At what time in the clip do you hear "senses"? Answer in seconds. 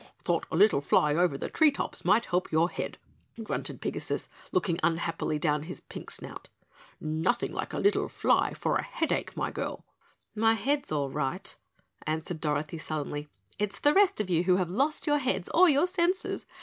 15.85-16.47